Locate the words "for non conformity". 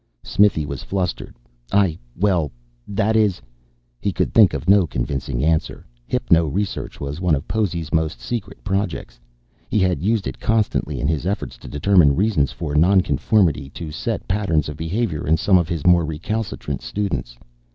12.51-13.69